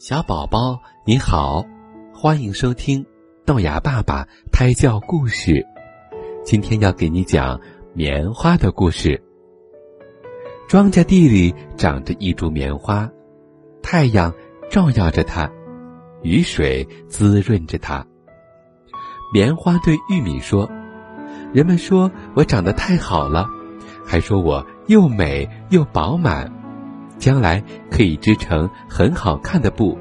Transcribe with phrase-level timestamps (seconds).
[0.00, 1.62] 小宝宝你好，
[2.10, 3.04] 欢迎收听
[3.44, 5.62] 豆芽爸爸胎教故事。
[6.42, 7.60] 今天要给你讲
[7.92, 9.22] 棉花的故事。
[10.66, 13.10] 庄稼地里长着一株棉花，
[13.82, 14.32] 太阳
[14.70, 15.50] 照耀着它，
[16.22, 18.02] 雨水滋润着它。
[19.34, 20.66] 棉花对玉米说
[21.52, 23.46] ：“人们说我长得太好了，
[24.06, 26.50] 还说我又美又饱满。”
[27.20, 29.96] 将来可以织成很好看的布，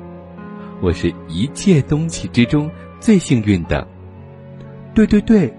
[0.82, 3.86] 我是一切东西之中最幸运的。
[4.96, 5.54] 对对对，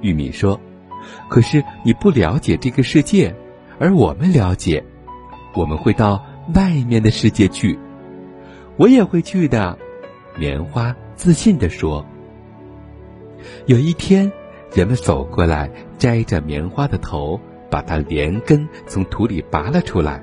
[0.00, 0.58] 玉米说。
[1.28, 3.34] 可是你不了解这个世界，
[3.80, 4.84] 而我们了解，
[5.54, 7.76] 我们会到外面的世界去。
[8.76, 9.76] 我也会去的，
[10.38, 12.06] 棉花自信地说。
[13.66, 14.30] 有一天，
[14.72, 20.22] 人们走过来，摘着棉花的头，把它连根从土里拔了出来。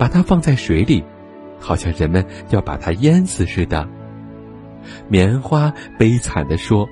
[0.00, 1.04] 把它放在水里，
[1.58, 3.86] 好像人们要把它淹死似的。
[5.08, 6.88] 棉花悲惨地说：“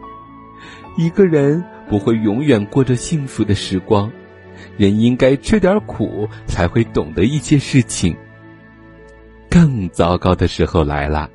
[0.98, 4.12] 一个人不会永远过着幸福的时光，
[4.76, 8.14] 人应该吃点苦，才会懂得一些事情。”
[9.48, 11.30] 更糟糕的时候来了，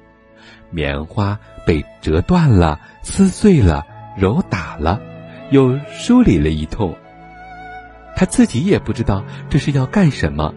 [0.69, 3.83] 棉花被折断了、撕碎了、
[4.15, 5.01] 揉打了，
[5.49, 6.95] 又梳理了一通。
[8.15, 10.53] 他自己也不知道这是要干什么。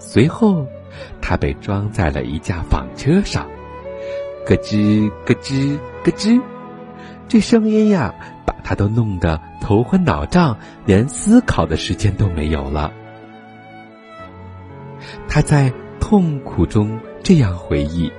[0.00, 0.66] 随后，
[1.20, 3.46] 他被装在了一架纺车上，
[4.46, 6.42] 咯吱咯吱咯吱，
[7.28, 8.12] 这声音呀，
[8.46, 12.90] 把他都弄得头昏脑胀，连思考的时间都没有了。
[15.28, 18.10] 他在痛苦中这样回忆：“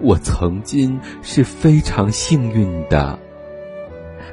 [0.00, 3.18] 我曾经是非常幸运的。”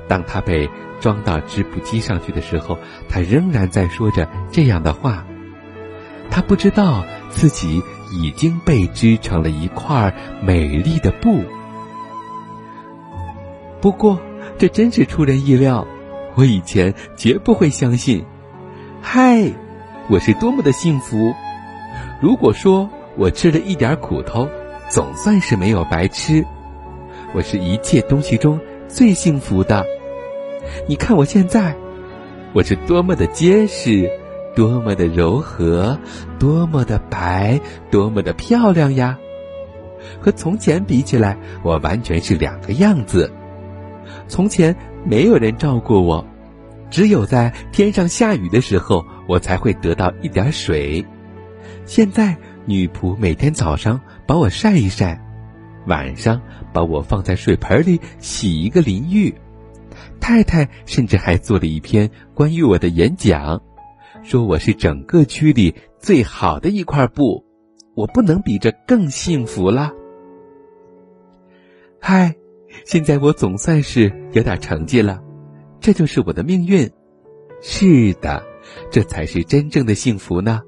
[0.07, 0.69] 当他被
[0.99, 2.77] 装到织布机上去的时候，
[3.09, 5.25] 他仍然在说着这样的话。
[6.37, 7.81] 他不知道自己
[8.11, 11.41] 已经被织成了一块美丽的布。
[13.81, 14.19] 不过，
[14.59, 15.87] 这真是出人意料，
[16.35, 18.23] 我以前绝不会相信。
[19.01, 19.51] 嗨，
[20.11, 21.33] 我是多么的幸福！
[22.21, 24.47] 如果说我吃了一点苦头，
[24.89, 26.45] 总算是没有白吃。
[27.33, 29.83] 我是一切东西中最幸福的。
[30.87, 31.75] 你看我现在，
[32.53, 34.07] 我是多么的结实！
[34.57, 35.99] 多么的柔和，
[36.39, 39.15] 多么的白，多么的漂亮呀！
[40.19, 43.31] 和从前比起来，我完全是两个样子。
[44.27, 44.75] 从前
[45.05, 46.25] 没有人照顾我，
[46.89, 51.05] 只有在天上下雨的时候，我才会得到一点水。
[51.85, 52.35] 现在
[52.65, 55.21] 女仆每天早上把我晒一晒，
[55.85, 56.41] 晚上
[56.73, 59.35] 把我放在水盆里洗一个淋浴。
[60.19, 63.61] 太太甚至还做了一篇关于我的演讲。
[64.23, 67.45] 说我是整个区里最好的一块布，
[67.95, 69.91] 我不能比这更幸福了。
[71.99, 72.35] 嗨，
[72.85, 75.21] 现在我总算是有点成绩了，
[75.79, 76.89] 这就是我的命运。
[77.61, 78.43] 是的，
[78.91, 80.61] 这才是真正的幸福呢。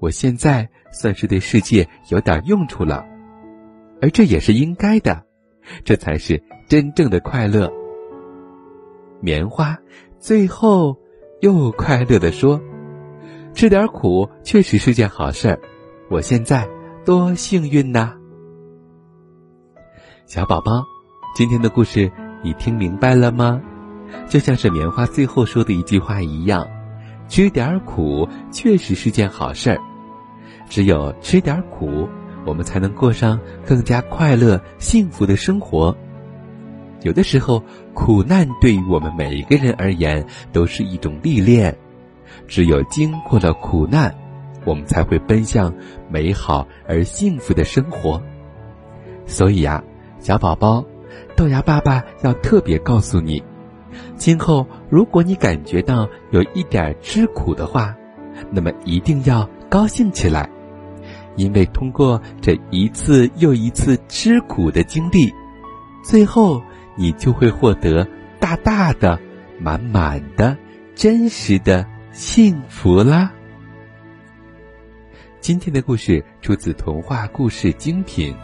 [0.00, 3.04] 我现在算是对世界有点用处了，
[4.00, 5.24] 而这也是应该的，
[5.84, 7.72] 这才是真正的快乐。
[9.20, 9.78] 棉花
[10.18, 10.96] 最后
[11.40, 12.60] 又快乐地说。
[13.54, 15.60] 吃点苦确实是件好事儿，
[16.10, 16.68] 我现在
[17.04, 18.12] 多幸运呐！
[20.26, 20.84] 小宝宝，
[21.34, 22.10] 今天的故事
[22.42, 23.60] 你听明白了吗？
[24.28, 26.66] 就像是棉花最后说的一句话一样，
[27.28, 29.78] 吃点苦确实是件好事儿。
[30.68, 32.08] 只有吃点苦，
[32.44, 35.96] 我们才能过上更加快乐、幸福的生活。
[37.02, 37.62] 有的时候，
[37.98, 41.76] 苦难对于我们每一个人而言都是一种历练。
[42.46, 44.14] 只有经过了苦难，
[44.64, 45.74] 我们才会奔向
[46.08, 48.22] 美好而幸福的生活。
[49.26, 49.82] 所以呀，
[50.20, 50.84] 小宝宝，
[51.36, 53.42] 豆芽爸爸要特别告诉你：
[54.16, 57.96] 今后如果你感觉到有一点吃苦的话，
[58.52, 60.48] 那么一定要高兴起来，
[61.34, 65.34] 因为通过这一次又一次吃苦的经历，
[66.04, 66.62] 最后
[66.98, 68.06] 你就会获得
[68.38, 69.18] 大大的、
[69.58, 70.58] 满满的、
[70.94, 71.86] 真实的。
[72.18, 73.32] 幸福啦！
[75.40, 78.34] 今天的故事出自童话故事精品《